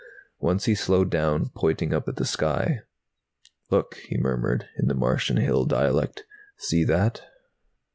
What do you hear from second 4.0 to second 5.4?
he murmured, in the Martian